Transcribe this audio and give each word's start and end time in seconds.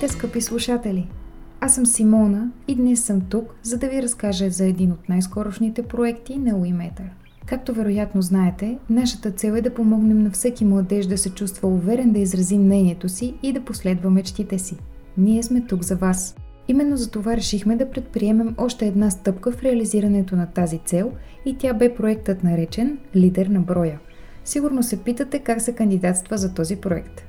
Здравейте, 0.00 0.18
скъпи 0.18 0.40
слушатели! 0.40 1.08
Аз 1.60 1.74
съм 1.74 1.86
Симона 1.86 2.50
и 2.68 2.74
днес 2.74 3.04
съм 3.04 3.20
тук, 3.20 3.54
за 3.62 3.78
да 3.78 3.88
ви 3.88 4.02
разкажа 4.02 4.50
за 4.50 4.64
един 4.64 4.92
от 4.92 5.08
най-скорошните 5.08 5.82
проекти 5.82 6.38
на 6.38 6.52
WeMatter. 6.52 7.08
Както 7.46 7.72
вероятно 7.72 8.22
знаете, 8.22 8.78
нашата 8.90 9.30
цел 9.30 9.52
е 9.52 9.60
да 9.60 9.74
помогнем 9.74 10.22
на 10.22 10.30
всеки 10.30 10.64
младеж 10.64 11.06
да 11.06 11.18
се 11.18 11.30
чувства 11.30 11.68
уверен 11.68 12.12
да 12.12 12.18
изрази 12.18 12.58
мнението 12.58 13.08
си 13.08 13.34
и 13.42 13.52
да 13.52 13.64
последва 13.64 14.10
мечтите 14.10 14.58
си. 14.58 14.76
Ние 15.18 15.42
сме 15.42 15.60
тук 15.60 15.82
за 15.82 15.96
вас. 15.96 16.36
Именно 16.68 16.96
за 16.96 17.10
това 17.10 17.36
решихме 17.36 17.76
да 17.76 17.90
предприемем 17.90 18.54
още 18.58 18.86
една 18.86 19.10
стъпка 19.10 19.52
в 19.52 19.62
реализирането 19.62 20.36
на 20.36 20.46
тази 20.46 20.78
цел 20.78 21.12
и 21.44 21.56
тя 21.58 21.74
бе 21.74 21.94
проектът 21.94 22.44
наречен 22.44 22.98
Лидер 23.16 23.46
на 23.46 23.60
броя. 23.60 24.00
Сигурно 24.44 24.82
се 24.82 25.02
питате 25.02 25.38
как 25.38 25.60
се 25.60 25.72
кандидатства 25.72 26.38
за 26.38 26.54
този 26.54 26.76
проект. 26.76 27.22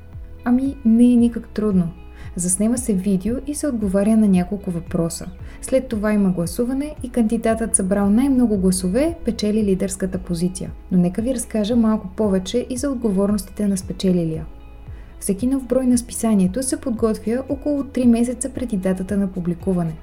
Ами 0.45 0.77
не 0.85 1.03
е 1.03 1.15
никак 1.15 1.49
трудно. 1.49 1.91
Заснема 2.35 2.77
се 2.77 2.94
видео 2.94 3.35
и 3.48 3.55
се 3.55 3.67
отговаря 3.67 4.17
на 4.17 4.27
няколко 4.27 4.71
въпроса. 4.71 5.26
След 5.62 5.88
това 5.88 6.13
има 6.13 6.30
гласуване 6.30 6.95
и 7.04 7.09
кандидатът 7.09 7.76
събрал 7.76 8.09
най-много 8.09 8.57
гласове 8.57 9.16
печели 9.26 9.63
лидерската 9.63 10.17
позиция. 10.17 10.71
Но 10.91 10.98
нека 10.98 11.21
ви 11.21 11.35
разкажа 11.35 11.76
малко 11.76 12.07
повече 12.07 12.66
и 12.70 12.77
за 12.77 12.90
отговорностите 12.90 13.67
на 13.67 13.77
спечелилия. 13.77 14.45
Всеки 15.20 15.48
нов 15.48 15.66
брой 15.66 15.85
на 15.85 15.98
списанието 15.98 16.63
се 16.63 16.81
подготвя 16.81 17.44
около 17.49 17.84
3 17.84 18.05
месеца 18.05 18.49
преди 18.49 18.77
датата 18.77 19.18
на 19.18 19.27
публикуване. 19.27 19.93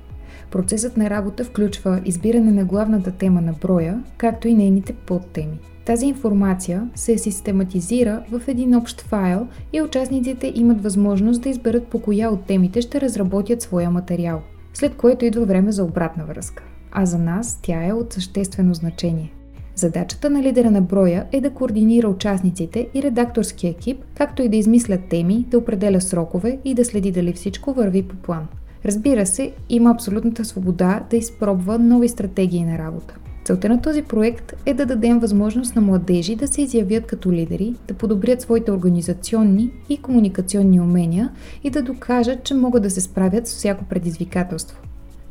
Процесът 0.51 0.97
на 0.97 1.11
работа 1.11 1.45
включва 1.45 2.01
избиране 2.05 2.53
на 2.53 2.65
главната 2.65 3.11
тема 3.11 3.41
на 3.41 3.53
броя, 3.53 4.03
както 4.17 4.49
и 4.49 4.55
нейните 4.55 4.93
подтеми. 4.93 5.59
Тази 5.89 6.07
информация 6.07 6.89
се 6.95 7.19
систематизира 7.19 8.23
в 8.31 8.43
един 8.49 8.75
общ 8.75 9.01
файл 9.01 9.47
и 9.73 9.83
участниците 9.83 10.53
имат 10.55 10.83
възможност 10.83 11.43
да 11.43 11.49
изберат 11.49 11.87
по 11.87 12.03
коя 12.03 12.31
от 12.31 12.47
темите 12.47 12.83
ще 12.83 13.01
разработят 13.01 13.63
своя 13.63 13.91
материал, 13.91 14.43
след 14.75 14.97
което 14.97 15.25
идва 15.25 15.45
време 15.45 15.73
за 15.73 15.85
обратна 15.85 16.25
връзка. 16.25 16.63
А 16.93 17.07
за 17.07 17.19
нас 17.19 17.59
тя 17.63 17.87
е 17.87 17.93
от 17.93 18.13
съществено 18.13 18.75
значение. 18.75 19.33
Задачата 19.75 20.31
на 20.31 20.43
лидера 20.43 20.71
на 20.71 20.81
броя 20.81 21.27
е 21.33 21.41
да 21.41 21.51
координира 21.51 22.09
участниците 22.09 22.89
и 22.95 23.03
редакторския 23.03 23.71
екип, 23.71 24.05
както 24.15 24.43
и 24.43 24.49
да 24.49 24.57
измисля 24.57 24.99
теми, 25.11 25.47
да 25.51 25.59
определя 25.59 26.01
срокове 26.01 26.59
и 26.65 26.75
да 26.75 26.85
следи 26.85 27.13
дали 27.13 27.33
всичко 27.33 27.73
върви 27.73 28.03
по 28.03 28.17
план. 28.17 28.47
Разбира 28.85 29.27
се, 29.27 29.53
има 29.69 29.91
абсолютната 29.91 30.45
свобода 30.45 31.07
да 31.11 31.17
изпробва 31.17 31.79
нови 31.79 32.09
стратегии 32.09 32.65
на 32.65 32.79
работа. 32.79 33.15
Целта 33.49 33.69
на 33.69 33.83
този 33.83 34.03
проект 34.03 34.53
е 34.67 34.75
да 34.75 34.87
дадем 34.87 35.19
възможност 35.19 35.77
на 35.77 35.83
младежи 35.83 36.37
да 36.37 36.49
се 36.49 36.63
изявят 36.63 37.07
като 37.07 37.33
лидери, 37.33 37.75
да 37.89 37.95
подобрят 37.95 38.41
своите 38.41 38.73
организационни 38.73 39.71
и 39.89 40.03
комуникационни 40.03 40.81
умения 40.81 41.31
и 41.65 41.71
да 41.71 41.83
докажат, 41.83 42.45
че 42.45 42.55
могат 42.55 42.83
да 42.83 42.91
се 42.91 43.01
справят 43.01 43.47
с 43.47 43.57
всяко 43.57 43.85
предизвикателство. 43.85 44.79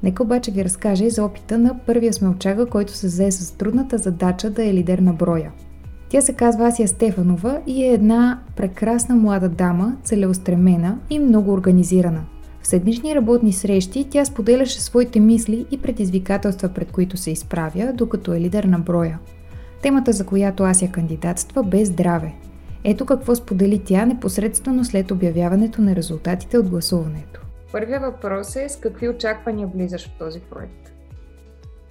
Нека 0.03 0.23
обаче 0.23 0.51
ви 0.51 0.63
разкажа 0.63 1.09
за 1.09 1.23
опита 1.25 1.57
на 1.57 1.79
първия 1.85 2.13
смелчага, 2.13 2.65
който 2.65 2.93
се 2.93 3.07
взе 3.07 3.31
с 3.31 3.51
трудната 3.51 3.97
задача 3.97 4.49
да 4.49 4.65
е 4.65 4.73
лидер 4.73 4.99
на 4.99 5.13
броя. 5.13 5.51
Тя 6.09 6.21
се 6.21 6.33
казва 6.33 6.67
Асия 6.67 6.87
Стефанова 6.87 7.61
и 7.67 7.83
е 7.83 7.93
една 7.93 8.39
прекрасна 8.55 9.15
млада 9.15 9.49
дама, 9.49 9.95
целеустремена 10.03 10.97
и 11.09 11.19
много 11.19 11.51
организирана– 11.51 12.21
седмични 12.67 13.15
работни 13.15 13.53
срещи 13.53 14.07
тя 14.09 14.25
споделяше 14.25 14.81
своите 14.81 15.19
мисли 15.19 15.65
и 15.71 15.81
предизвикателства, 15.81 16.69
пред 16.69 16.91
които 16.91 17.17
се 17.17 17.31
изправя, 17.31 17.93
докато 17.93 18.33
е 18.33 18.41
лидер 18.41 18.63
на 18.63 18.79
броя. 18.79 19.19
Темата, 19.81 20.13
за 20.13 20.25
която 20.25 20.63
аз 20.63 20.81
я 20.81 20.91
кандидатства, 20.91 21.63
бе 21.63 21.85
здраве. 21.85 22.33
Ето 22.83 23.05
какво 23.05 23.35
сподели 23.35 23.81
тя 23.85 24.05
непосредствено 24.05 24.85
след 24.85 25.11
обявяването 25.11 25.81
на 25.81 25.95
резултатите 25.95 26.57
от 26.57 26.69
гласуването. 26.69 27.41
Първият 27.71 28.01
въпрос 28.01 28.55
е 28.55 28.69
с 28.69 28.79
какви 28.79 29.09
очаквания 29.09 29.67
влизаш 29.67 30.07
в 30.07 30.17
този 30.19 30.39
проект? 30.39 30.96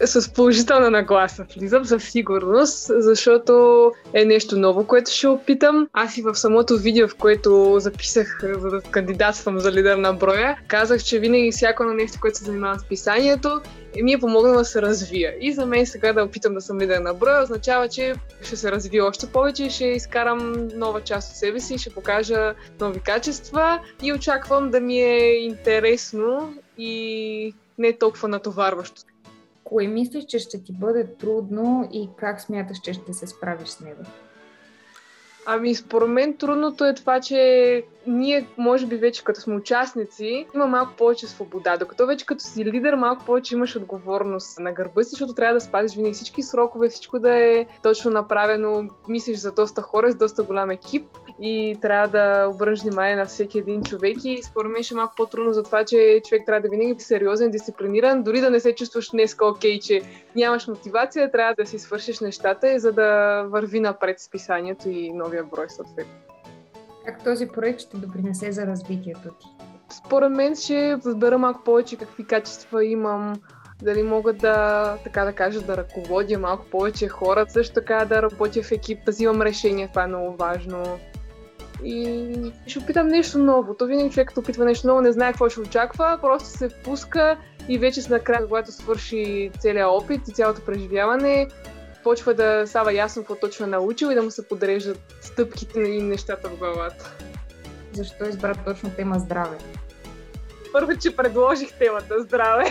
С 0.05 0.33
положителна 0.33 0.91
нагласа 0.91 1.47
влизам 1.57 1.85
за 1.85 2.01
сигурност, 2.01 2.91
защото 2.99 3.93
е 4.13 4.25
нещо 4.25 4.59
ново, 4.59 4.87
което 4.87 5.11
ще 5.11 5.27
опитам. 5.27 5.89
Аз 5.93 6.19
и 6.19 6.23
в 6.23 6.35
самото 6.35 6.79
видео, 6.79 7.09
в 7.09 7.15
което 7.15 7.77
записах 7.79 8.39
за 8.43 8.71
да 8.71 8.81
кандидатствам 8.81 9.59
за 9.59 9.73
лидер 9.73 9.97
на 9.97 10.13
броя, 10.13 10.59
казах, 10.69 11.03
че 11.03 11.19
винаги 11.19 11.53
всяко 11.53 11.85
на 11.85 11.95
нещо, 11.95 12.19
което 12.21 12.39
се 12.39 12.45
занимава 12.45 12.79
с 12.79 12.85
писанието, 12.85 13.61
ми 14.03 14.13
е 14.13 14.19
помогнало 14.19 14.59
да 14.59 14.65
се 14.65 14.83
развия. 14.83 15.35
И 15.41 15.53
за 15.53 15.67
мен 15.67 15.87
сега 15.87 16.13
да 16.13 16.25
опитам 16.25 16.55
да 16.55 16.61
съм 16.61 16.81
лидер 16.81 16.99
на 16.99 17.15
броя, 17.15 17.43
означава, 17.43 17.89
че 17.89 18.15
ще 18.43 18.57
се 18.57 18.71
развия 18.73 19.05
още 19.05 19.27
повече 19.27 19.71
ще 19.71 19.85
изкарам 19.85 20.69
нова 20.75 21.01
част 21.01 21.31
от 21.31 21.37
себе 21.37 21.61
си, 21.61 21.79
ще 21.79 21.91
покажа 21.91 22.55
нови 22.81 23.01
качества 23.01 23.81
и 24.03 24.13
очаквам 24.13 24.71
да 24.71 24.81
ми 24.81 25.01
е 25.01 25.45
интересно 25.45 26.55
и 26.79 27.55
не 27.79 27.93
толкова 27.93 28.29
натоварващо. 28.29 29.03
Кое 29.67 29.87
мислиш, 29.87 30.25
че 30.25 30.39
ще 30.39 30.63
ти 30.63 30.73
бъде 30.73 31.17
трудно 31.17 31.89
и 31.93 32.09
как 32.17 32.41
смяташ, 32.41 32.79
че 32.79 32.93
ще 32.93 33.13
се 33.13 33.27
справиш 33.27 33.69
с 33.69 33.81
него? 33.81 34.03
Ами, 35.47 35.75
според 35.75 36.09
мен 36.09 36.37
трудното 36.37 36.85
е 36.85 36.95
това, 36.95 37.21
че 37.21 37.85
ние, 38.07 38.47
може 38.57 38.87
би, 38.87 38.97
вече 38.97 39.25
като 39.25 39.41
сме 39.41 39.55
участници, 39.55 40.47
има 40.55 40.67
малко 40.67 40.93
повече 40.99 41.27
свобода. 41.27 41.77
Докато 41.77 42.07
вече 42.07 42.27
като 42.27 42.45
си 42.45 42.65
лидер, 42.65 42.95
малко 42.95 43.25
повече 43.25 43.55
имаш 43.55 43.77
отговорност 43.77 44.59
на 44.59 44.73
гърба 44.73 45.03
си, 45.03 45.11
защото 45.11 45.35
трябва 45.35 45.55
да 45.55 45.61
спазиш 45.61 45.97
винаги 45.97 46.15
всички 46.15 46.43
срокове, 46.43 46.89
всичко 46.89 47.19
да 47.19 47.35
е 47.35 47.67
точно 47.83 48.11
направено. 48.11 48.89
Мислиш 49.09 49.39
за 49.39 49.53
доста 49.53 49.83
хора, 49.83 50.13
с 50.13 50.15
доста 50.15 50.43
голям 50.43 50.71
екип 50.71 51.07
и 51.41 51.79
трябва 51.83 52.09
да 52.09 52.49
обърнеш 52.55 52.83
внимание 52.83 53.17
на 53.17 53.27
всеки 53.27 53.59
един 53.59 53.83
човек 53.83 54.17
и 54.25 54.43
според 54.43 54.73
мен 54.73 54.83
ще 54.83 54.95
е 54.95 54.97
малко 54.97 55.15
по-трудно 55.17 55.53
за 55.53 55.63
това, 55.63 55.85
че 55.85 56.21
човек 56.29 56.43
трябва 56.47 56.61
да 56.61 56.69
винаги 56.69 57.01
сериозен, 57.01 57.51
дисциплиниран, 57.51 58.23
дори 58.23 58.41
да 58.41 58.51
не 58.51 58.61
се 58.61 58.75
чувстваш 58.75 59.11
днес 59.11 59.37
окей, 59.43 59.79
че 59.81 60.03
нямаш 60.37 60.69
мотивация, 60.69 61.31
трябва 61.31 61.55
да 61.55 61.67
си 61.67 61.79
свършиш 61.79 62.21
нещата, 62.21 62.79
за 62.79 62.93
да 62.93 63.43
върви 63.43 63.81
напред 63.81 64.21
списанието 64.21 64.89
и 64.89 65.13
новия 65.37 65.51
брой 65.51 65.67
съответно. 65.69 66.13
Как 67.07 67.25
този 67.25 67.49
проект 67.49 67.81
ще 67.81 67.97
допринесе 67.97 68.53
за 68.53 68.67
развитието 68.67 69.29
ти? 69.41 69.47
Според 69.89 70.31
мен 70.31 70.57
ще 70.57 70.99
разбера 71.07 71.39
малко 71.39 71.65
повече 71.65 71.97
какви 71.97 72.27
качества 72.27 72.85
имам, 72.85 73.35
дали 73.83 74.03
мога 74.03 74.33
да, 74.33 74.99
така 75.05 75.25
да 75.25 75.33
кажа, 75.33 75.61
да 75.61 75.77
ръководя 75.77 76.39
малко 76.39 76.65
повече 76.71 77.09
хора, 77.09 77.45
също 77.49 77.75
така 77.75 78.05
да 78.05 78.23
работя 78.23 78.63
в 78.63 78.73
екип, 78.73 79.05
да 79.05 79.11
взимам 79.11 79.43
решения, 79.43 79.89
това 79.89 80.05
е 80.05 80.07
много 80.07 80.37
важно. 80.37 80.99
И 81.85 82.53
ще 82.67 82.79
опитам 82.79 83.09
нещо 83.09 83.39
ново. 83.39 83.75
То 83.75 83.87
винаги 83.87 84.11
човек, 84.11 84.29
като 84.29 84.41
опитва 84.41 84.65
нещо 84.65 84.87
ново, 84.87 85.01
не 85.01 85.13
знае 85.13 85.33
какво 85.33 85.49
ще 85.49 85.61
очаква, 85.61 86.19
просто 86.23 86.49
се 86.49 86.69
впуска 86.69 87.39
и 87.69 87.79
вече 87.79 88.03
с 88.03 88.09
накрая, 88.09 88.45
когато 88.45 88.73
свърши 88.73 89.51
целият 89.59 89.89
опит 89.91 90.29
и 90.29 90.33
цялото 90.33 90.65
преживяване, 90.65 91.49
почва 92.07 92.35
да 92.35 92.67
става 92.67 92.93
ясно 92.93 93.23
какво 93.23 93.35
точно 93.35 93.67
е 93.67 93.69
научил 93.69 94.07
и 94.07 94.15
да 94.15 94.23
му 94.23 94.31
се 94.31 94.49
подреждат 94.49 94.99
стъпките 95.21 95.81
и 95.81 96.03
нещата 96.03 96.49
в 96.49 96.57
главата. 96.57 97.17
Защо 97.93 98.25
избра 98.25 98.55
точно 98.65 98.91
тема 98.91 99.19
здраве? 99.19 99.59
Първо, 100.73 100.97
че 101.03 101.17
предложих 101.17 101.79
темата 101.79 102.15
здраве. 102.21 102.65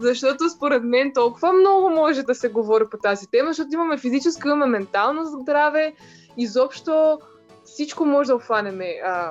защото 0.00 0.50
според 0.50 0.82
мен 0.82 1.12
толкова 1.14 1.52
много 1.52 1.90
може 1.90 2.22
да 2.22 2.34
се 2.34 2.48
говори 2.48 2.84
по 2.90 2.96
тази 2.96 3.26
тема, 3.30 3.48
защото 3.50 3.68
имаме 3.72 3.98
физическо, 3.98 4.48
имаме 4.48 4.66
ментално 4.66 5.24
здраве, 5.24 5.94
изобщо 6.36 7.18
всичко 7.64 8.04
може 8.04 8.28
да 8.28 8.34
обхванем. 8.34 8.80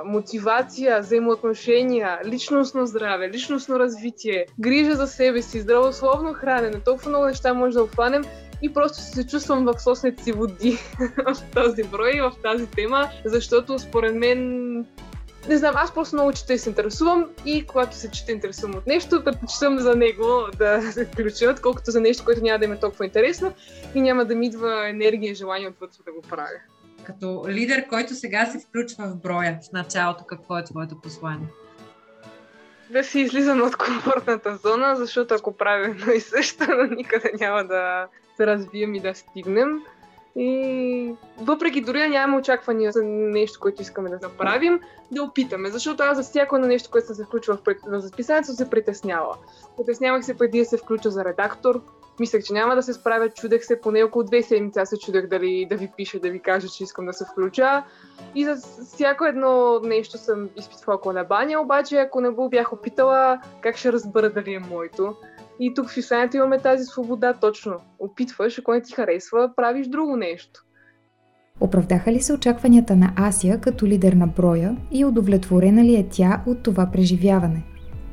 мотивация, 0.05 0.99
взаимоотношения, 0.99 2.19
личностно 2.25 2.85
здраве, 2.85 3.29
личностно 3.29 3.79
развитие, 3.79 4.45
грижа 4.59 4.95
за 4.95 5.07
себе 5.07 5.41
си, 5.41 5.61
здравословно 5.61 6.33
хранене. 6.33 6.79
Толкова 6.85 7.09
много 7.09 7.25
неща 7.25 7.53
може 7.53 7.73
да 7.73 7.83
обхванем 7.83 8.23
и 8.61 8.73
просто 8.73 9.01
се 9.01 9.27
чувствам 9.27 9.65
в 9.65 9.79
сосните 9.79 10.23
си 10.23 10.31
води 10.31 10.77
в 10.99 11.35
този 11.55 11.83
брой 11.83 12.21
в 12.21 12.31
тази 12.43 12.67
тема, 12.67 13.09
защото 13.25 13.79
според 13.79 14.15
мен 14.15 14.85
не 15.49 15.57
знам, 15.57 15.73
аз 15.77 15.93
просто 15.93 16.15
много 16.15 16.33
чета 16.33 16.53
и 16.53 16.57
се 16.57 16.69
интересувам 16.69 17.29
и 17.45 17.65
когато 17.65 17.95
се 17.95 18.11
чета 18.11 18.31
интересувам 18.31 18.75
от 18.75 18.87
нещо, 18.87 19.23
предпочитам 19.23 19.79
за 19.79 19.95
него 19.95 20.25
да 20.57 20.81
се 20.91 21.05
включа, 21.05 21.49
отколкото 21.49 21.91
за 21.91 22.01
нещо, 22.01 22.25
което 22.25 22.43
няма 22.43 22.59
да 22.59 22.65
има 22.65 22.79
толкова 22.79 23.05
интересно 23.05 23.53
и 23.95 24.01
няма 24.01 24.25
да 24.25 24.35
ми 24.35 24.45
идва 24.45 24.89
енергия 24.89 25.31
и 25.31 25.35
желание 25.35 25.67
отвътре 25.67 26.03
да 26.05 26.11
го 26.11 26.21
правя. 26.21 26.59
Като 27.03 27.45
лидер, 27.47 27.87
който 27.87 28.15
сега 28.15 28.45
се 28.45 28.59
включва 28.59 29.07
в 29.07 29.15
броя 29.15 29.59
в 29.63 29.71
началото, 29.71 30.23
какво 30.23 30.57
е 30.57 30.63
твоето 30.63 31.01
послание? 31.01 31.47
Да 32.91 33.03
си 33.03 33.19
излизам 33.19 33.61
от 33.61 33.75
комфортната 33.75 34.55
зона, 34.55 34.95
защото 34.95 35.33
ако 35.33 35.55
едно 35.65 36.11
и 36.13 36.19
също, 36.19 36.63
никъде 36.91 37.31
няма 37.39 37.63
да 37.63 38.07
се 38.37 38.47
развием 38.47 38.95
и 38.95 38.99
да 38.99 39.15
стигнем. 39.15 39.79
И 40.35 41.13
въпреки 41.37 41.81
дори 41.81 42.09
нямаме 42.09 42.39
очаквания 42.39 42.91
за 42.91 43.03
нещо, 43.03 43.59
което 43.59 43.81
искаме 43.81 44.09
да 44.09 44.19
направим, 44.21 44.79
да 45.11 45.23
опитаме. 45.23 45.69
Защото 45.69 46.03
аз 46.03 46.17
за 46.17 46.23
всяко 46.23 46.55
едно 46.55 46.67
нещо, 46.67 46.89
което 46.91 47.07
съм 47.07 47.15
се 47.15 47.23
включила 47.23 47.57
в, 47.57 47.75
в 47.87 47.99
записанието, 47.99 48.53
се 48.53 48.69
притеснява. 48.69 49.37
Притеснявах 49.77 50.25
се 50.25 50.37
преди 50.37 50.59
да 50.59 50.65
се 50.65 50.77
включа 50.77 51.11
за 51.11 51.25
редактор. 51.25 51.81
Мислех, 52.21 52.43
че 52.43 52.53
няма 52.53 52.75
да 52.75 52.83
се 52.83 52.93
справя, 52.93 53.29
чудех 53.29 53.65
се 53.65 53.81
поне 53.81 54.03
около 54.03 54.23
две 54.23 54.41
седмици. 54.41 54.79
Аз 54.79 54.89
се 54.89 54.97
чудех 54.97 55.27
дали 55.27 55.67
да 55.69 55.75
ви 55.75 55.91
пиша, 55.97 56.19
да 56.19 56.29
ви 56.29 56.39
кажа, 56.39 56.67
че 56.67 56.83
искам 56.83 57.05
да 57.05 57.13
се 57.13 57.25
включа. 57.31 57.83
И 58.35 58.45
за 58.45 58.55
всяко 58.85 59.25
едно 59.25 59.79
нещо 59.79 60.17
съм 60.17 60.49
изпитвала 60.57 61.01
колебания, 61.01 61.61
обаче 61.61 61.95
ако 61.95 62.21
не 62.21 62.29
го 62.29 62.49
бях 62.49 62.73
опитала, 62.73 63.41
как 63.61 63.77
ще 63.77 63.91
разбера 63.93 64.29
дали 64.29 64.53
е 64.53 64.59
моето. 64.59 65.15
И 65.59 65.73
тук 65.73 65.89
в 65.89 65.97
Исландията 65.97 66.37
имаме 66.37 66.59
тази 66.59 66.83
свобода 66.83 67.33
точно. 67.33 67.75
Опитваш, 67.99 68.59
ако 68.59 68.73
не 68.73 68.81
ти 68.81 68.93
харесва, 68.93 69.51
правиш 69.55 69.87
друго 69.87 70.15
нещо. 70.15 70.65
Оправдаха 71.59 72.11
ли 72.11 72.21
се 72.21 72.33
очакванията 72.33 72.95
на 72.95 73.13
Асия 73.17 73.61
като 73.61 73.85
лидер 73.85 74.13
на 74.13 74.27
броя 74.27 74.77
и 74.91 75.05
удовлетворена 75.05 75.83
ли 75.83 75.95
е 75.95 76.07
тя 76.11 76.41
от 76.47 76.63
това 76.63 76.89
преживяване? 76.93 77.63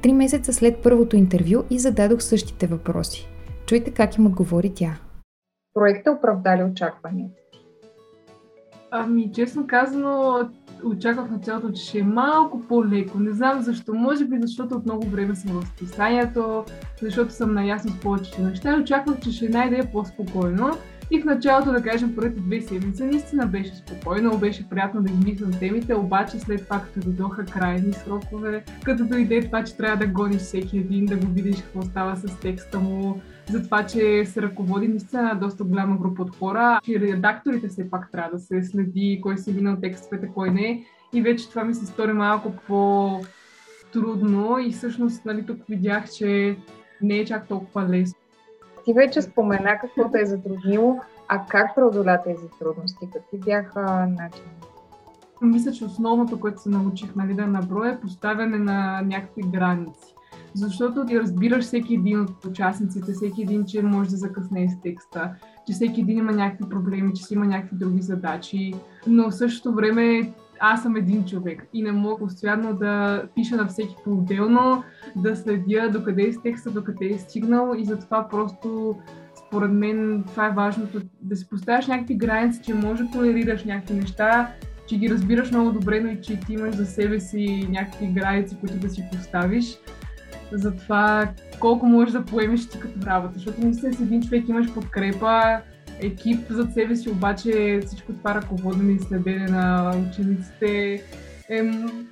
Три 0.03 0.13
месеца 0.13 0.53
след 0.53 0.83
първото 0.83 1.17
интервю 1.17 1.63
и 1.71 1.79
зададох 1.79 2.23
същите 2.23 2.67
въпроси. 2.67 3.29
Чуйте 3.69 3.91
как 3.91 4.17
им 4.17 4.27
отговори 4.27 4.73
тя. 4.75 4.99
Проекта 5.75 6.11
оправдали 6.11 6.63
очакванията? 6.63 7.35
Ами, 8.91 9.33
честно 9.33 9.67
казано, 9.67 10.39
очаквах 10.85 11.31
началото, 11.31 11.73
че 11.73 11.83
ще 11.83 11.99
е 11.99 12.03
малко 12.03 12.63
по-леко. 12.69 13.19
Не 13.19 13.33
знам 13.33 13.63
защо. 13.63 13.95
Може 13.95 14.25
би 14.25 14.41
защото 14.41 14.75
от 14.75 14.85
много 14.85 15.07
време 15.07 15.35
съм 15.35 15.61
в 15.61 15.67
списанието, 15.67 16.65
защото 17.03 17.33
съм 17.33 17.55
наясно 17.55 17.91
с 17.91 18.01
повечето 18.01 18.43
неща. 18.43 18.79
Очаквах, 18.83 19.21
че 19.21 19.33
ще 19.33 19.49
найде 19.49 19.91
по-спокойно. 19.93 20.71
И 21.11 21.21
в 21.21 21.25
началото, 21.25 21.73
да 21.73 21.83
кажем, 21.83 22.15
първите 22.17 22.41
две 22.41 22.61
седмици 22.61 23.05
наистина 23.05 23.47
беше 23.47 23.75
спокойно, 23.75 24.39
беше 24.39 24.69
приятно 24.69 25.03
да 25.03 25.13
измислям 25.13 25.51
темите, 25.51 25.95
обаче 25.95 26.39
след 26.39 26.65
това, 26.65 26.81
като 26.81 27.01
дойдоха 27.01 27.45
крайни 27.45 27.93
срокове, 27.93 28.65
като 28.85 29.05
дойде 29.05 29.41
това, 29.41 29.65
че 29.65 29.77
трябва 29.77 30.07
да 30.07 30.13
гониш 30.13 30.41
всеки 30.41 30.79
един, 30.79 31.05
да 31.05 31.17
го 31.17 31.27
видиш 31.27 31.63
какво 31.63 31.83
става 31.83 32.17
с 32.17 32.41
текста 32.41 32.79
му, 32.79 33.21
за 33.53 33.63
това, 33.63 33.87
че 33.87 34.25
се 34.27 34.43
ръководи 34.43 34.89
наистина 34.89 35.39
доста 35.41 35.65
голяма 35.65 35.97
група 35.97 36.23
от 36.23 36.37
хора, 36.37 36.81
че 36.85 37.01
редакторите 37.01 37.69
все 37.69 37.91
пак 37.91 38.13
трябва 38.13 38.31
да 38.31 38.39
се 38.39 38.63
следи 38.63 39.21
кой 39.23 39.39
си 39.39 39.53
минал 39.53 39.77
текстовете, 39.81 40.31
кой 40.35 40.51
не. 40.51 40.85
И 41.13 41.23
вече 41.23 41.51
това 41.51 41.65
ми 41.65 41.75
се 41.75 41.87
стори 41.87 42.13
малко 42.13 42.53
по-трудно 42.67 44.59
и 44.59 44.73
всъщност 44.73 45.25
нали, 45.25 45.47
тук 45.47 45.59
видях, 45.69 46.11
че 46.11 46.57
не 47.03 47.17
е 47.17 47.25
чак 47.25 47.49
толкова 47.49 47.89
лесно. 47.89 48.19
Ти 48.85 48.93
вече 48.93 49.23
спомена 49.23 49.79
какво 49.81 50.11
те 50.11 50.21
е 50.21 50.27
затруднило, 50.27 51.01
а 51.29 51.47
как 51.47 51.75
преодоля 51.75 52.23
тези 52.25 52.47
трудности? 52.59 53.09
Какви 53.13 53.39
бяха 53.39 54.07
начини? 54.07 54.49
Мисля, 55.43 55.73
че 55.73 55.85
основното, 55.85 56.41
което 56.41 56.63
се 56.63 56.69
научих 56.69 57.17
нали, 57.17 57.35
да 57.35 57.47
наброя 57.47 57.93
е 57.93 58.01
поставяне 58.01 58.59
на 58.59 59.03
някакви 59.03 59.43
граници. 59.43 60.15
Защото 60.59 61.07
ти 61.07 61.21
разбираш 61.21 61.65
всеки 61.65 61.95
един 61.95 62.21
от 62.21 62.45
участниците, 62.45 63.13
всеки 63.13 63.43
един, 63.43 63.65
че 63.65 63.83
може 63.83 64.11
да 64.11 64.17
закъсне 64.17 64.69
с 64.69 64.83
текста, 64.83 65.31
че 65.67 65.73
всеки 65.73 66.01
един 66.01 66.19
има 66.19 66.33
някакви 66.33 66.69
проблеми, 66.69 67.13
че 67.15 67.25
си 67.25 67.35
има 67.35 67.47
някакви 67.47 67.77
други 67.77 68.03
задачи, 68.03 68.75
но 69.07 69.31
в 69.31 69.35
същото 69.35 69.75
време 69.75 70.33
аз 70.61 70.83
съм 70.83 70.97
един 70.97 71.25
човек 71.25 71.67
и 71.73 71.83
не 71.83 71.93
мога 71.93 72.19
постоянно 72.19 72.77
да 72.77 73.23
пиша 73.35 73.57
на 73.57 73.67
всеки 73.67 73.95
по-отделно, 74.05 74.83
да 75.17 75.37
следя 75.37 75.91
докъде 75.93 76.23
е 76.23 76.33
с 76.33 76.43
текста, 76.43 76.71
докъде 76.71 77.07
е 77.07 77.19
стигнал 77.19 77.75
и 77.79 77.85
затова 77.85 78.29
просто 78.29 78.97
според 79.47 79.73
мен 79.73 80.25
това 80.27 80.47
е 80.47 80.53
важното, 80.53 81.01
да 81.23 81.37
си 81.37 81.49
поставяш 81.49 81.87
някакви 81.87 82.15
граници, 82.15 82.61
че 82.65 82.75
може 82.75 83.05
да 83.05 83.11
толерираш 83.11 83.65
някакви 83.65 83.95
неща, 83.95 84.51
че 84.87 84.99
ги 84.99 85.11
разбираш 85.11 85.51
много 85.51 85.73
добре, 85.73 86.01
но 86.01 86.11
и 86.11 86.21
че 86.21 86.41
ти 86.41 86.53
имаш 86.53 86.75
за 86.75 86.87
себе 86.87 87.21
си 87.21 87.67
някакви 87.71 88.07
граници, 88.07 88.57
които 88.61 88.79
да 88.79 88.91
си 88.91 89.05
поставиш 89.13 89.79
за 90.53 90.77
това 90.77 91.29
колко 91.61 91.87
можеш 91.87 92.13
да 92.13 92.25
поемеш 92.25 92.69
ти 92.69 92.81
като 92.81 93.07
работа, 93.07 93.33
защото 93.35 93.61
наистина 93.61 93.93
с 93.95 94.01
един 94.01 94.23
човек 94.23 94.49
имаш 94.49 94.75
подкрепа, 94.75 95.61
екип 96.01 96.41
зад 96.51 96.73
себе 96.73 96.97
си, 96.97 97.11
обаче 97.11 97.81
всичко 97.87 98.13
това 98.13 98.35
ръководене 98.35 98.93
и 98.93 98.99
следене 98.99 99.47
на 99.47 99.95
учениците 100.11 101.03
е 101.51 101.63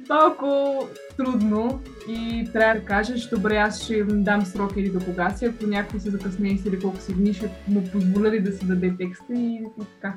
малко 0.08 0.78
трудно 1.16 1.80
и 2.08 2.48
трябва 2.52 2.80
да 2.80 2.86
кажеш, 2.86 3.28
добре, 3.28 3.56
аз 3.56 3.82
ще 3.82 4.04
дам 4.04 4.42
срок 4.42 4.72
или 4.76 4.90
до 4.90 5.04
кога 5.04 5.30
си, 5.30 5.44
ако 5.44 5.66
някой 5.66 6.00
се 6.00 6.10
закъсне 6.10 6.48
или 6.66 6.80
колко 6.80 6.96
си 6.96 7.14
дни, 7.14 7.34
ще 7.34 7.50
му 7.68 7.84
позволя 7.92 8.30
ли 8.30 8.40
да 8.40 8.52
си 8.52 8.66
даде 8.66 8.96
текста 8.98 9.34
и, 9.34 9.54
и 9.54 9.84
така. 9.94 10.14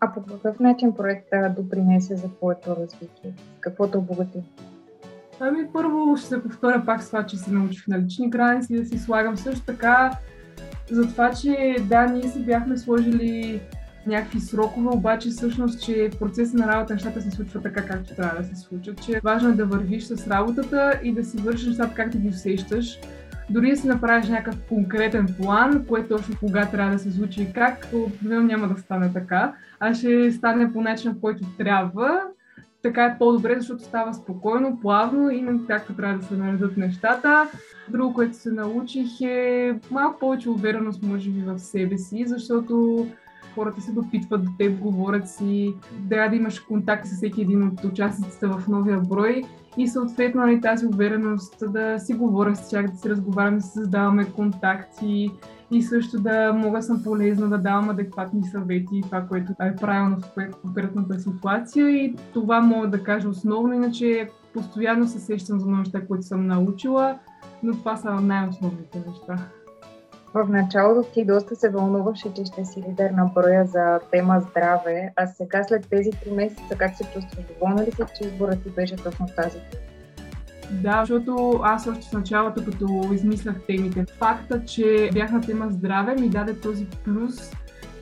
А 0.00 0.12
по 0.12 0.22
какъв 0.22 0.60
начин 0.60 0.92
проектът 0.92 1.54
допринесе 1.54 2.16
за 2.16 2.28
твоето 2.28 2.76
развитие? 2.76 3.34
Какво 3.60 3.88
те 3.88 3.98
обогати? 3.98 4.42
Ами 5.40 5.68
първо 5.72 6.16
ще 6.16 6.28
се 6.28 6.42
повторя 6.42 6.82
пак 6.86 7.02
с 7.02 7.06
това, 7.06 7.26
че 7.26 7.36
се 7.36 7.52
научих 7.52 7.88
на 7.88 7.98
лични 7.98 8.30
граници 8.30 8.76
да 8.76 8.86
си 8.86 8.98
слагам 8.98 9.36
също 9.36 9.64
така 9.66 10.10
за 10.90 11.08
това, 11.08 11.30
че 11.30 11.76
да, 11.88 12.06
ние 12.06 12.28
си 12.28 12.44
бяхме 12.44 12.76
сложили 12.76 13.60
някакви 14.06 14.40
срокове, 14.40 14.88
обаче 14.88 15.30
всъщност, 15.30 15.84
че 15.84 16.10
в 16.14 16.18
процеса 16.18 16.56
на 16.56 16.66
работа 16.66 16.94
нещата 16.94 17.20
се 17.20 17.30
случват 17.30 17.62
така, 17.62 17.86
както 17.86 18.14
трябва 18.14 18.42
да 18.42 18.44
се 18.44 18.54
случат. 18.56 19.02
Че 19.02 19.12
е 19.12 19.20
важно 19.24 19.48
е 19.48 19.52
да 19.52 19.66
вървиш 19.66 20.04
с 20.04 20.28
работата 20.28 21.00
и 21.02 21.12
да 21.12 21.24
си 21.24 21.36
вършиш 21.36 21.66
нещата 21.66 21.94
както 21.94 22.18
ги 22.18 22.28
усещаш. 22.28 22.98
Дори 23.50 23.70
да 23.70 23.76
си 23.76 23.86
направиш 23.86 24.28
някакъв 24.28 24.60
конкретен 24.68 25.34
план, 25.40 25.84
кое 25.88 26.08
точно 26.08 26.36
кога 26.40 26.66
трябва 26.66 26.92
да 26.92 26.98
се 26.98 27.12
случи 27.12 27.42
и 27.42 27.52
как, 27.52 27.88
обикновено 27.92 28.42
няма 28.42 28.68
да 28.68 28.80
стане 28.80 29.12
така, 29.12 29.52
а 29.80 29.94
ще 29.94 30.32
стане 30.32 30.72
по 30.72 30.80
начин, 30.80 31.20
който 31.20 31.44
трябва 31.58 32.20
така 32.84 33.04
е 33.04 33.18
по-добре, 33.18 33.56
защото 33.58 33.82
става 33.82 34.14
спокойно, 34.14 34.78
плавно 34.82 35.30
и 35.30 35.46
както 35.66 35.94
трябва 35.94 36.18
да 36.18 36.24
се 36.24 36.34
наредат 36.34 36.76
нещата. 36.76 37.48
Друго, 37.88 38.14
което 38.14 38.36
се 38.36 38.50
научих 38.50 39.20
е 39.20 39.78
малко 39.90 40.18
повече 40.18 40.50
увереност, 40.50 41.02
може 41.02 41.30
би, 41.30 41.40
в 41.40 41.58
себе 41.58 41.98
си, 41.98 42.24
защото 42.26 43.06
хората 43.54 43.80
се 43.80 43.92
допитват 43.92 44.44
до 44.44 44.50
теб, 44.58 44.78
говорят 44.78 45.28
си, 45.28 45.74
трябва 46.10 46.30
да 46.30 46.36
имаш 46.36 46.60
контакт 46.60 47.06
с 47.06 47.16
всеки 47.16 47.42
един 47.42 47.68
от 47.68 47.84
участниците 47.84 48.46
в 48.46 48.62
новия 48.68 49.00
брой 49.00 49.42
и 49.76 49.88
съответно 49.88 50.40
нали, 50.40 50.60
тази 50.60 50.86
увереност 50.86 51.72
да 51.72 51.98
си 51.98 52.14
говоря 52.14 52.56
с 52.56 52.70
тях, 52.70 52.90
да 52.90 52.96
си 52.96 53.10
разговаряме, 53.10 53.56
да 53.56 53.62
си 53.62 53.70
създаваме 53.70 54.24
контакти, 54.24 55.30
и 55.70 55.82
също 55.82 56.20
да 56.20 56.52
мога 56.52 56.82
съм 56.82 57.02
полезна 57.02 57.48
да 57.48 57.58
давам 57.58 57.90
адекватни 57.90 58.42
съвети, 58.42 59.00
това, 59.02 59.26
което 59.28 59.52
е 59.60 59.76
правилно 59.76 60.16
в 60.20 60.52
конкретната 60.62 61.20
ситуация 61.20 61.90
и 61.90 62.14
това 62.32 62.60
мога 62.60 62.88
да 62.88 63.02
кажа 63.02 63.28
основно, 63.28 63.74
иначе 63.74 64.28
постоянно 64.52 65.06
се 65.06 65.18
сещам 65.18 65.60
за 65.60 65.70
неща, 65.70 66.06
които 66.06 66.22
съм 66.22 66.46
научила, 66.46 67.18
но 67.62 67.72
това 67.72 67.96
са 67.96 68.10
най-основните 68.10 69.02
неща. 69.08 69.36
В 70.34 70.48
началото 70.48 71.10
ти 71.10 71.24
доста 71.24 71.56
се 71.56 71.70
вълнуваше, 71.70 72.32
че 72.34 72.44
ще 72.44 72.64
си 72.64 72.84
лидер 72.88 73.10
на 73.10 73.24
броя 73.34 73.64
за 73.64 74.00
тема 74.12 74.40
здраве, 74.50 75.12
а 75.16 75.26
сега 75.26 75.64
след 75.64 75.88
тези 75.90 76.10
три 76.10 76.30
месеца 76.30 76.76
как 76.78 76.96
се 76.96 77.04
чувстваш? 77.04 77.44
Доволна 77.54 77.82
ли 77.82 77.90
си, 77.90 78.02
че 78.18 78.28
изборът 78.28 78.62
ти 78.62 78.70
беше 78.70 78.96
точно 78.96 79.26
тази? 79.36 79.58
Да, 80.70 81.00
защото 81.00 81.60
аз 81.62 81.86
още 81.86 82.08
в 82.08 82.12
началото, 82.12 82.64
като 82.64 83.10
измислях 83.14 83.56
темите, 83.66 84.04
факта, 84.18 84.64
че 84.64 85.10
бях 85.12 85.32
на 85.32 85.40
тема 85.40 85.68
здраве, 85.70 86.14
ми 86.14 86.28
даде 86.28 86.60
този 86.60 86.86
плюс, 87.04 87.50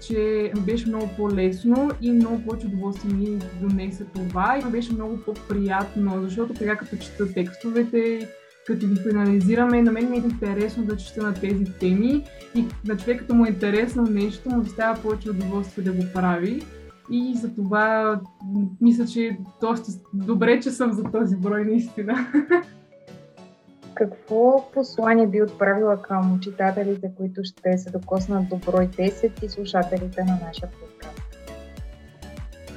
че 0.07 0.53
беше 0.67 0.89
много 0.89 1.09
по-лесно 1.17 1.91
и 2.01 2.12
много 2.12 2.43
повече 2.43 2.67
удоволствие 2.67 3.15
ми 3.15 3.39
донесе 3.61 4.05
това 4.05 4.59
и 4.59 4.71
беше 4.71 4.93
много 4.93 5.17
по-приятно, 5.25 6.23
защото 6.23 6.57
сега 6.57 6.77
като 6.77 6.97
чета 6.97 7.33
текстовете, 7.33 8.29
като 8.66 8.87
ги 8.87 9.00
финализираме, 9.00 9.83
на 9.83 9.92
мен 9.92 10.11
ми 10.11 10.16
е 10.16 10.21
интересно 10.21 10.85
да 10.85 10.97
чета 10.97 11.23
на 11.23 11.35
тези 11.35 11.64
теми 11.64 12.25
и 12.54 12.64
на 12.85 12.97
човек 12.97 13.21
като 13.21 13.35
му 13.35 13.47
е 13.47 13.49
интересно 13.49 14.02
нещо, 14.02 14.50
му 14.50 14.64
става 14.64 15.02
повече 15.02 15.31
удоволствие 15.31 15.85
да 15.85 15.92
го 15.92 16.02
прави. 16.14 16.62
И 17.11 17.35
за 17.37 17.54
това 17.54 18.21
мисля, 18.81 19.07
че 19.07 19.21
е 19.26 19.38
доста 19.61 19.92
добре, 20.14 20.61
че 20.61 20.71
съм 20.71 20.92
за 20.92 21.02
този 21.02 21.37
брой 21.37 21.64
наистина. 21.64 22.26
Какво 23.95 24.71
послание 24.73 25.26
би 25.26 25.42
отправила 25.42 26.02
към 26.02 26.40
читателите, 26.40 27.11
които 27.16 27.45
ще 27.45 27.78
се 27.78 27.90
докоснат 27.90 28.49
до 28.49 28.57
брой 28.57 28.88
10 28.88 29.45
и 29.45 29.49
слушателите 29.49 30.25
на 30.25 30.38
нашия 30.47 30.71
подкаст? 30.71 30.92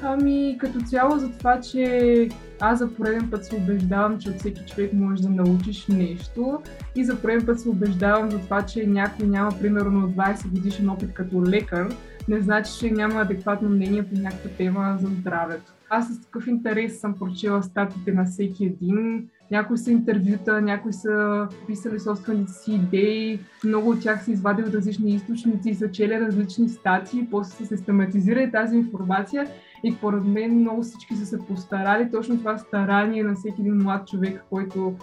Ами, 0.08 0.58
като 0.60 0.82
цяло 0.82 1.18
за 1.18 1.32
това, 1.32 1.62
че 1.62 2.30
аз 2.60 2.80
за 2.80 2.96
пореден 2.96 3.30
път 3.32 3.46
се 3.46 3.56
убеждавам, 3.56 4.20
че 4.20 4.30
от 4.30 4.36
всеки 4.36 4.62
човек 4.66 4.94
може 4.94 5.22
да 5.22 5.30
научиш 5.30 5.88
нещо 5.88 6.62
и 6.96 7.06
за 7.06 7.22
пореден 7.22 7.46
път 7.46 7.60
се 7.60 7.70
убеждавам 7.70 8.32
за 8.32 8.40
това, 8.40 8.62
че 8.62 8.88
някой 8.88 9.28
няма 9.28 9.52
примерно 9.62 10.10
20 10.10 10.48
годишен 10.48 10.90
опит 10.90 11.14
като 11.14 11.44
лекар, 11.46 11.90
не 12.28 12.42
значи, 12.42 12.72
че 12.80 12.92
няма 12.92 13.22
адекватно 13.22 13.70
мнение 13.70 14.04
по 14.04 14.22
някаква 14.22 14.50
тема 14.58 14.98
за 15.02 15.08
здравето. 15.08 15.74
Аз 15.90 16.08
с 16.08 16.22
такъв 16.22 16.48
интерес 16.48 17.00
съм 17.00 17.14
прочела 17.20 17.64
статите 17.64 18.14
на 18.14 18.26
всеки 18.26 18.66
един. 18.66 19.30
Някои 19.52 19.78
са 19.78 19.92
интервюта, 19.92 20.62
някои 20.62 20.94
са 20.94 21.48
писали 21.68 22.00
собствените 22.00 22.52
си 22.52 22.72
идеи, 22.72 23.40
много 23.64 23.90
от 23.90 24.02
тях 24.02 24.26
са 24.26 24.32
извадили 24.32 24.74
различни 24.74 25.16
източници 25.16 25.76
са 25.76 25.92
чели 25.92 26.20
различни 26.20 26.70
статии, 26.70 27.28
после 27.32 27.52
са 27.52 27.66
систематизирали 27.66 28.52
тази 28.52 28.78
информация 28.78 29.48
и 29.86 29.96
поред 29.96 30.26
мен 30.26 30.60
много 30.60 30.82
всички 30.82 31.16
са 31.16 31.26
се 31.26 31.40
постарали. 31.40 32.12
Точно 32.12 32.38
това 32.38 32.58
старание 32.58 33.24
на 33.24 33.36
всеки 33.36 33.62
един 33.62 33.84
млад 33.84 34.08
човек, 34.08 34.46
който 34.50 34.94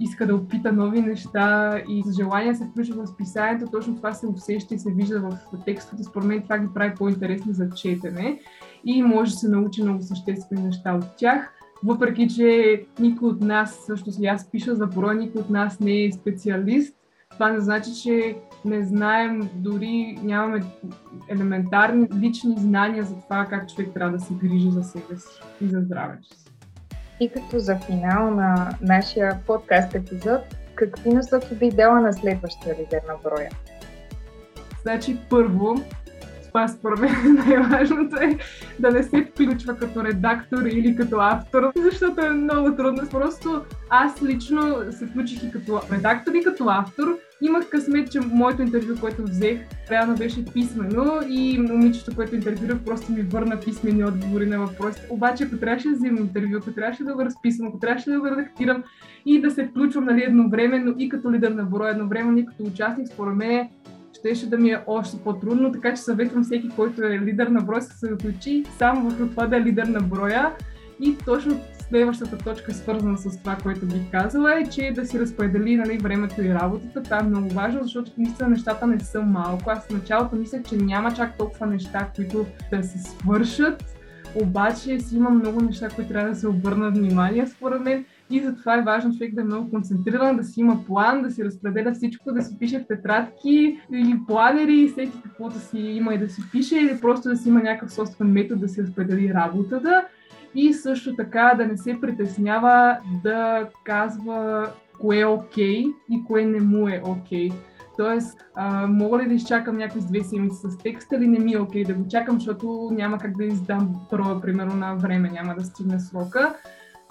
иска 0.00 0.26
да 0.26 0.34
опита 0.34 0.72
нови 0.72 1.00
неща 1.00 1.78
и 1.88 2.02
с 2.06 2.16
желание 2.16 2.54
се 2.54 2.64
включва 2.64 3.04
в 3.04 3.08
списанието, 3.08 3.70
точно 3.72 3.96
това 3.96 4.12
се 4.12 4.26
усеща 4.26 4.74
и 4.74 4.78
се 4.78 4.92
вижда 4.92 5.20
в 5.20 5.38
текстовете. 5.64 6.04
Според 6.04 6.28
мен 6.28 6.42
това 6.42 6.58
ги 6.58 6.66
прави 6.74 6.94
по-интересни 6.94 7.52
за 7.52 7.70
четене 7.70 8.40
и 8.84 9.02
може 9.02 9.30
да 9.30 9.36
се 9.36 9.48
научи 9.48 9.82
много 9.82 10.02
съществени 10.02 10.62
неща 10.62 10.94
от 10.94 11.04
тях. 11.16 11.52
Въпреки, 11.84 12.28
че 12.28 12.82
никой 13.00 13.28
от 13.28 13.40
нас, 13.40 13.84
също 13.86 14.10
и 14.20 14.26
аз 14.26 14.50
пиша 14.50 14.74
за 14.74 14.86
броя, 14.86 15.14
никой 15.14 15.40
от 15.40 15.50
нас 15.50 15.80
не 15.80 16.04
е 16.04 16.12
специалист, 16.12 16.96
това 17.36 17.52
не 17.52 17.60
значи, 17.60 17.90
че 18.02 18.36
не 18.64 18.84
знаем, 18.84 19.50
дори 19.54 20.18
нямаме 20.22 20.62
елементарни 21.28 22.08
лични 22.20 22.54
знания 22.58 23.04
за 23.04 23.14
това 23.14 23.46
как 23.50 23.68
човек 23.68 23.90
трябва 23.94 24.18
да 24.18 24.24
се 24.24 24.34
грижи 24.34 24.70
за 24.70 24.84
себе 24.84 25.16
си 25.16 25.40
и 25.60 25.68
за 25.68 25.80
здравето 25.80 26.28
си. 26.28 26.50
И 27.20 27.28
като 27.28 27.58
за 27.58 27.76
финал 27.76 28.30
на 28.30 28.70
нашия 28.80 29.40
подкаст 29.46 29.94
епизод, 29.94 30.40
какви 30.74 31.10
насоки 31.10 31.54
би 31.54 31.70
дала 31.70 32.00
на 32.00 32.12
следващия 32.12 32.74
лидер 32.74 33.00
на 33.08 33.14
броя? 33.24 33.50
Значи, 34.82 35.18
първо, 35.30 35.74
това 36.56 36.68
според 36.68 36.98
мен 36.98 37.34
най-важното 37.34 38.16
е 38.16 38.38
да 38.78 38.90
не 38.90 39.02
се 39.02 39.24
включва 39.24 39.76
като 39.76 40.04
редактор 40.04 40.62
или 40.62 40.96
като 40.96 41.16
автор, 41.20 41.72
защото 41.76 42.20
е 42.20 42.30
много 42.30 42.76
трудно. 42.76 43.08
Просто 43.10 43.62
аз 43.90 44.22
лично 44.22 44.76
се 44.90 45.06
включих 45.06 45.42
и 45.42 45.50
като 45.50 45.80
редактор 45.92 46.32
и 46.34 46.44
като 46.44 46.64
автор. 46.68 47.18
Имах 47.42 47.68
късмет, 47.68 48.12
че 48.12 48.20
моето 48.20 48.62
интервю, 48.62 49.00
което 49.00 49.22
взех, 49.22 49.58
реално 49.90 50.16
беше 50.16 50.44
писмено 50.44 51.20
и 51.28 51.58
момичето, 51.58 52.16
което 52.16 52.34
интервюрах, 52.34 52.78
просто 52.84 53.12
ми 53.12 53.22
върна 53.22 53.60
писмени 53.60 54.04
отговори 54.04 54.46
на 54.46 54.58
въпросите. 54.58 55.06
Обаче, 55.10 55.44
ако 55.44 55.56
трябваше 55.56 55.88
да 55.88 55.94
вземам 55.94 56.16
интервю, 56.16 56.56
ако 56.56 56.70
трябваше 56.70 57.04
да 57.04 57.14
го 57.14 57.24
разписвам, 57.24 57.68
ако 57.68 57.78
трябваше 57.78 58.10
да 58.10 58.20
го 58.20 58.26
редактирам 58.26 58.84
и 59.26 59.40
да 59.40 59.50
се 59.50 59.66
включвам 59.66 60.04
нали, 60.04 60.22
едновременно 60.22 60.94
и 60.98 61.08
като 61.08 61.32
лидер 61.32 61.50
на 61.50 61.64
броя, 61.64 61.90
едновременно 61.90 62.38
и 62.38 62.46
като 62.46 62.62
участник, 62.62 63.08
според 63.08 63.34
мен 63.34 63.68
щеше 64.26 64.50
да 64.50 64.58
ми 64.58 64.70
е 64.70 64.82
още 64.86 65.16
по-трудно, 65.24 65.72
така 65.72 65.94
че 65.94 66.02
съветвам 66.02 66.44
всеки, 66.44 66.68
който 66.68 67.02
е 67.02 67.18
лидер 67.20 67.46
на 67.46 67.60
броя, 67.60 67.82
се 67.82 67.88
съсредоточи 67.88 68.64
само 68.78 69.10
върху 69.10 69.26
това 69.26 69.46
да 69.46 69.56
е 69.56 69.60
лидер 69.60 69.86
на 69.86 70.00
броя. 70.00 70.52
И 71.00 71.16
точно 71.24 71.60
следващата 71.88 72.38
точка, 72.38 72.74
свързана 72.74 73.18
с 73.18 73.38
това, 73.38 73.56
което 73.62 73.86
бих 73.86 74.10
казала, 74.10 74.60
е, 74.60 74.70
че 74.70 74.92
да 74.94 75.06
си 75.06 75.20
разпредели 75.20 75.76
нали, 75.76 75.98
времето 75.98 76.42
и 76.42 76.54
работата. 76.54 77.02
Това 77.02 77.18
е 77.18 77.22
много 77.22 77.48
важно, 77.48 77.82
защото 77.82 78.12
наистина 78.18 78.48
нещата 78.48 78.86
не 78.86 79.00
са 79.00 79.22
малко. 79.22 79.70
Аз 79.70 79.86
в 79.86 79.90
началото 79.90 80.36
мислех, 80.36 80.62
че 80.62 80.76
няма 80.76 81.14
чак 81.14 81.38
толкова 81.38 81.66
неща, 81.66 82.10
които 82.16 82.46
да 82.70 82.82
се 82.82 82.98
свършат, 82.98 83.84
обаче 84.42 85.00
си 85.00 85.16
има 85.16 85.30
много 85.30 85.60
неща, 85.60 85.88
които 85.88 86.10
трябва 86.10 86.28
да 86.28 86.36
се 86.36 86.48
обърнат 86.48 86.98
внимание, 86.98 87.46
според 87.46 87.80
мен. 87.80 88.04
И 88.30 88.40
затова 88.40 88.78
е 88.78 88.82
важно 88.82 89.12
човек 89.12 89.34
да 89.34 89.40
е 89.40 89.44
много 89.44 89.70
концентриран, 89.70 90.36
да 90.36 90.44
си 90.44 90.60
има 90.60 90.84
план, 90.86 91.22
да 91.22 91.30
си 91.30 91.44
разпределя 91.44 91.92
всичко, 91.92 92.32
да 92.32 92.42
си 92.42 92.58
пише 92.58 92.78
в 92.78 92.86
тетрадки 92.86 93.80
или 93.92 94.20
планери, 94.26 94.88
всеки 94.88 95.22
каквото 95.22 95.58
си 95.58 95.78
има 95.78 96.14
и 96.14 96.18
да 96.18 96.28
си 96.28 96.42
пише, 96.52 96.76
или 96.76 97.00
просто 97.00 97.28
да 97.28 97.36
си 97.36 97.48
има 97.48 97.62
някакъв 97.62 97.92
собствен 97.92 98.32
метод 98.32 98.60
да 98.60 98.68
си 98.68 98.82
разпредели 98.82 99.34
работата. 99.34 100.04
И 100.54 100.72
също 100.72 101.16
така 101.16 101.54
да 101.56 101.66
не 101.66 101.76
се 101.76 102.00
притеснява 102.00 102.98
да 103.22 103.68
казва 103.84 104.68
кое 105.00 105.20
е 105.20 105.26
окей 105.26 105.84
okay 105.84 105.94
и 106.10 106.24
кое 106.26 106.44
не 106.44 106.60
му 106.60 106.88
е 106.88 107.02
окей. 107.04 107.48
Okay. 107.48 107.54
Тоест, 107.96 108.38
а, 108.54 108.86
мога 108.86 109.18
ли 109.18 109.28
да 109.28 109.34
изчакам 109.34 109.76
някакви 109.76 110.00
две 110.00 110.24
седмици 110.24 110.56
с 110.56 110.78
текста 110.78 111.16
или 111.16 111.26
не 111.26 111.38
ми 111.38 111.52
е 111.52 111.58
окей 111.58 111.84
okay 111.84 111.86
да 111.86 111.94
го 111.94 112.08
чакам, 112.08 112.34
защото 112.34 112.90
няма 112.92 113.18
как 113.18 113.36
да 113.36 113.44
издам 113.44 113.96
броя, 114.10 114.40
примерно, 114.40 114.76
на 114.76 114.94
време, 114.94 115.30
няма 115.30 115.54
да 115.54 115.64
стигне 115.64 116.00
срока 116.00 116.54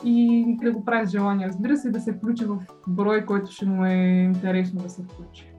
и 0.04 0.46
да 0.64 0.72
го 0.72 0.86
прави 0.86 1.08
с 1.08 1.10
желание, 1.10 1.48
разбира 1.48 1.78
се, 1.78 1.92
да 1.92 2.00
се 2.00 2.14
включи 2.14 2.46
в 2.46 2.58
брой, 2.88 3.26
който 3.26 3.52
ще 3.52 3.66
му 3.66 3.86
е 3.86 4.30
интересно 4.36 4.82
да 4.82 4.90
се 4.90 5.04
включи. 5.04 5.52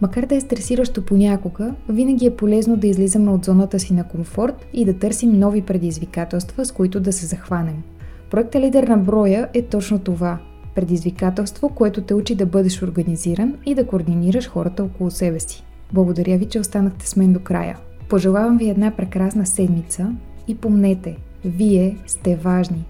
Макар 0.00 0.26
да 0.26 0.34
е 0.34 0.40
стресиращо 0.40 1.04
понякога, 1.06 1.74
винаги 1.88 2.26
е 2.26 2.36
полезно 2.36 2.76
да 2.76 2.86
излизаме 2.86 3.30
от 3.30 3.44
зоната 3.44 3.78
си 3.78 3.94
на 3.94 4.08
комфорт 4.08 4.66
и 4.72 4.84
да 4.84 4.98
търсим 4.98 5.38
нови 5.38 5.62
предизвикателства, 5.62 6.64
с 6.64 6.72
които 6.72 7.00
да 7.00 7.12
се 7.12 7.26
захванем. 7.26 7.82
Проектът 8.30 8.62
Лидер 8.62 8.82
на 8.82 8.96
броя 8.96 9.48
е 9.54 9.62
точно 9.62 9.98
това– 9.98 10.38
предизвикателство, 10.74 11.68
което 11.68 12.02
те 12.02 12.14
учи 12.14 12.34
да 12.34 12.46
бъдеш 12.46 12.82
организиран 12.82 13.54
и 13.66 13.74
да 13.74 13.86
координираш 13.86 14.48
хората 14.48 14.84
около 14.84 15.10
себе 15.10 15.40
си. 15.40 15.64
Благодаря 15.92 16.38
ви, 16.38 16.48
че 16.48 16.60
останахте 16.60 17.08
с 17.08 17.16
мен 17.16 17.32
до 17.32 17.40
края. 17.40 17.78
Пожелавам 18.08 18.58
ви 18.58 18.70
една 18.70 18.90
прекрасна 18.90 19.46
седмица 19.46 20.12
и 20.48 20.54
помнете, 20.54 21.16
вие 21.44 21.96
сте 22.06 22.36
важни. 22.36 22.84